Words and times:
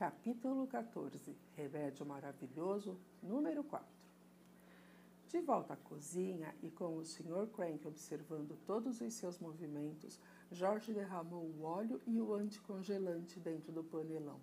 Capítulo 0.00 0.66
14 0.66 1.36
Remédio 1.54 2.06
Maravilhoso, 2.06 2.98
número 3.22 3.62
4 3.62 3.86
De 5.28 5.42
volta 5.42 5.74
à 5.74 5.76
cozinha 5.76 6.54
e 6.62 6.70
com 6.70 6.96
o 6.96 7.04
Sr. 7.04 7.46
Crank 7.54 7.86
observando 7.86 8.56
todos 8.64 9.02
os 9.02 9.12
seus 9.12 9.38
movimentos, 9.38 10.18
Jorge 10.50 10.94
derramou 10.94 11.44
o 11.44 11.64
óleo 11.64 12.00
e 12.06 12.18
o 12.18 12.32
anticongelante 12.32 13.38
dentro 13.38 13.72
do 13.72 13.84
panelão. 13.84 14.40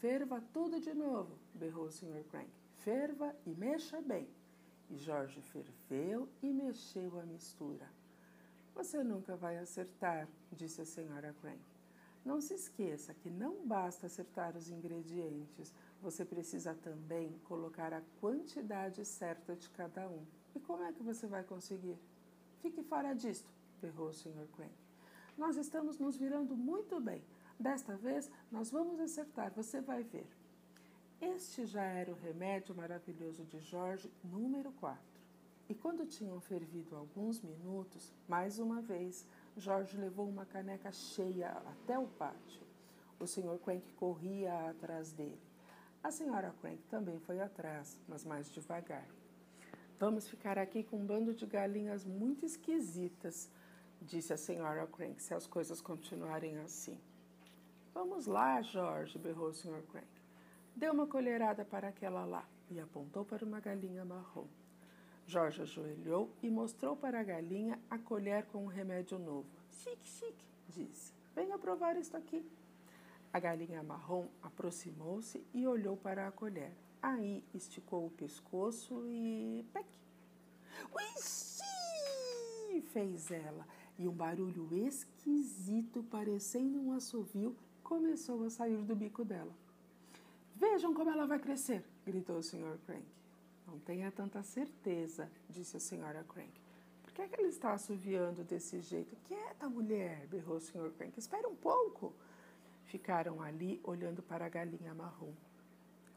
Ferva 0.00 0.42
tudo 0.52 0.80
de 0.80 0.92
novo, 0.92 1.38
berrou 1.54 1.84
o 1.84 1.92
Sr. 1.92 2.24
Crank. 2.28 2.50
Ferva 2.78 3.32
e 3.46 3.54
mexa 3.54 4.02
bem. 4.02 4.28
E 4.90 4.96
Jorge 4.96 5.40
ferveu 5.40 6.28
e 6.42 6.52
mexeu 6.52 7.16
a 7.20 7.22
mistura. 7.22 7.88
Você 8.74 9.04
nunca 9.04 9.36
vai 9.36 9.56
acertar, 9.56 10.28
disse 10.50 10.80
a 10.80 10.84
senhora 10.84 11.32
Crank. 11.40 11.73
Não 12.24 12.40
se 12.40 12.54
esqueça 12.54 13.12
que 13.12 13.28
não 13.28 13.66
basta 13.66 14.06
acertar 14.06 14.56
os 14.56 14.70
ingredientes, 14.70 15.74
você 16.00 16.24
precisa 16.24 16.74
também 16.74 17.38
colocar 17.44 17.92
a 17.92 18.02
quantidade 18.20 19.04
certa 19.04 19.54
de 19.54 19.68
cada 19.70 20.08
um. 20.08 20.24
E 20.54 20.60
como 20.60 20.82
é 20.82 20.92
que 20.92 21.02
você 21.02 21.26
vai 21.26 21.44
conseguir? 21.44 21.98
Fique 22.60 22.82
fora 22.82 23.12
disto, 23.12 23.52
berrou 23.80 24.08
o 24.08 24.14
Sr. 24.14 24.48
Crank. 24.56 24.72
Nós 25.36 25.56
estamos 25.56 25.98
nos 25.98 26.16
virando 26.16 26.56
muito 26.56 26.98
bem. 26.98 27.22
Desta 27.58 27.94
vez 27.96 28.30
nós 28.50 28.70
vamos 28.70 28.98
acertar, 29.00 29.52
você 29.52 29.80
vai 29.80 30.02
ver. 30.02 30.26
Este 31.20 31.66
já 31.66 31.82
era 31.82 32.10
o 32.10 32.18
remédio 32.18 32.74
maravilhoso 32.74 33.44
de 33.44 33.60
Jorge, 33.60 34.10
número 34.22 34.72
4. 34.72 35.02
E 35.68 35.74
quando 35.74 36.06
tinham 36.06 36.40
fervido 36.40 36.94
alguns 36.96 37.40
minutos, 37.40 38.12
mais 38.28 38.58
uma 38.58 38.82
vez, 38.82 39.26
Jorge 39.56 39.96
levou 39.96 40.28
uma 40.28 40.44
caneca 40.44 40.90
cheia 40.90 41.50
até 41.50 41.98
o 41.98 42.06
pátio. 42.06 42.62
O 43.20 43.26
Sr. 43.26 43.58
Crank 43.62 43.88
corria 43.92 44.68
atrás 44.68 45.12
dele. 45.12 45.40
A 46.02 46.10
senhora 46.10 46.54
Crank 46.60 46.82
também 46.90 47.18
foi 47.20 47.40
atrás, 47.40 47.98
mas 48.08 48.24
mais 48.24 48.50
devagar. 48.50 49.06
Vamos 49.98 50.28
ficar 50.28 50.58
aqui 50.58 50.82
com 50.82 50.98
um 50.98 51.06
bando 51.06 51.32
de 51.32 51.46
galinhas 51.46 52.04
muito 52.04 52.44
esquisitas, 52.44 53.48
disse 54.02 54.32
a 54.32 54.36
senhora 54.36 54.86
Crank, 54.88 55.22
se 55.22 55.32
as 55.32 55.46
coisas 55.46 55.80
continuarem 55.80 56.58
assim. 56.58 57.00
Vamos 57.94 58.26
lá, 58.26 58.60
Jorge, 58.60 59.18
berrou 59.18 59.48
o 59.48 59.54
Sr. 59.54 59.82
Crank. 59.90 60.08
Dê 60.74 60.90
uma 60.90 61.06
colherada 61.06 61.64
para 61.64 61.88
aquela 61.88 62.24
lá 62.24 62.44
e 62.68 62.80
apontou 62.80 63.24
para 63.24 63.44
uma 63.44 63.60
galinha 63.60 64.04
marrom. 64.04 64.48
Jorge 65.26 65.62
ajoelhou 65.62 66.30
e 66.42 66.50
mostrou 66.50 66.96
para 66.96 67.20
a 67.20 67.22
galinha 67.22 67.78
a 67.90 67.98
colher 67.98 68.44
com 68.46 68.64
um 68.64 68.68
remédio 68.68 69.18
novo. 69.18 69.48
Chique, 69.70 70.08
chique, 70.08 70.44
disse. 70.68 71.12
Venha 71.34 71.58
provar 71.58 71.96
isto 71.96 72.16
aqui. 72.16 72.44
A 73.32 73.40
galinha 73.40 73.82
marrom 73.82 74.28
aproximou-se 74.42 75.44
e 75.52 75.66
olhou 75.66 75.96
para 75.96 76.28
a 76.28 76.30
colher. 76.30 76.72
Aí 77.02 77.42
esticou 77.52 78.06
o 78.06 78.10
pescoço 78.10 79.04
e. 79.06 79.64
Pec! 79.72 79.86
Uixi! 80.94 81.64
fez 82.94 83.30
ela, 83.30 83.66
e 83.98 84.06
um 84.06 84.12
barulho 84.12 84.68
esquisito, 84.72 86.02
parecendo 86.04 86.80
um 86.80 86.92
assovio, 86.92 87.56
começou 87.82 88.44
a 88.44 88.50
sair 88.50 88.82
do 88.82 88.94
bico 88.94 89.24
dela. 89.24 89.52
Vejam 90.54 90.94
como 90.94 91.10
ela 91.10 91.26
vai 91.26 91.38
crescer! 91.38 91.84
gritou 92.06 92.38
o 92.38 92.42
Sr. 92.42 92.78
Crank. 92.86 93.04
Não 93.66 93.78
tenha 93.78 94.10
tanta 94.10 94.42
certeza, 94.42 95.30
disse 95.48 95.76
a 95.76 95.80
senhora 95.80 96.24
Crank. 96.24 96.52
Por 97.02 97.12
que, 97.12 97.22
é 97.22 97.28
que 97.28 97.40
ele 97.40 97.48
está 97.48 97.72
assoviando 97.72 98.42
desse 98.42 98.80
jeito? 98.80 99.16
Quieta, 99.24 99.68
mulher, 99.68 100.26
berrou 100.26 100.56
o 100.56 100.60
Sr. 100.60 100.92
Crank. 100.96 101.18
Espere 101.18 101.46
um 101.46 101.54
pouco. 101.54 102.12
Ficaram 102.84 103.40
ali 103.40 103.80
olhando 103.84 104.22
para 104.22 104.46
a 104.46 104.48
galinha 104.48 104.94
marrom. 104.94 105.32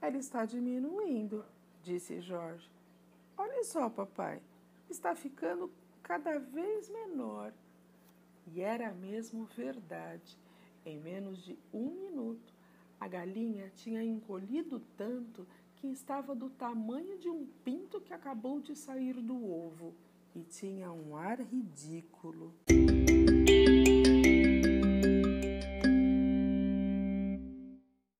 Ela 0.00 0.16
está 0.16 0.44
diminuindo, 0.44 1.44
disse 1.82 2.20
Jorge. 2.20 2.70
Olha 3.36 3.62
só, 3.64 3.88
papai, 3.90 4.40
está 4.88 5.14
ficando 5.14 5.70
cada 6.02 6.38
vez 6.38 6.88
menor. 6.88 7.52
E 8.46 8.60
era 8.60 8.92
mesmo 8.92 9.44
verdade. 9.44 10.38
Em 10.84 10.98
menos 10.98 11.42
de 11.44 11.58
um 11.72 11.90
minuto, 11.90 12.54
a 13.00 13.08
galinha 13.08 13.70
tinha 13.74 14.02
encolhido 14.02 14.80
tanto 14.96 15.46
que 15.86 15.92
estava 15.92 16.34
do 16.34 16.50
tamanho 16.50 17.16
de 17.16 17.28
um 17.28 17.46
pinto 17.64 18.00
que 18.00 18.12
acabou 18.12 18.60
de 18.60 18.74
sair 18.74 19.14
do 19.20 19.36
ovo 19.48 19.94
e 20.34 20.42
tinha 20.42 20.90
um 20.90 21.16
ar 21.16 21.40
ridículo. 21.40 22.52